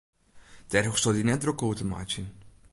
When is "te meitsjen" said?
1.79-2.27